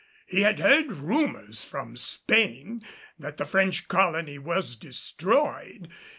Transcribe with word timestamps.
He 0.25 0.41
had 0.41 0.57
heard 0.57 0.87
rumors 0.93 1.63
from 1.63 1.95
Spain 1.95 2.81
that 3.19 3.37
the 3.37 3.45
French 3.45 3.87
colony 3.87 4.39
was 4.39 4.75
destroyed. 4.75 5.91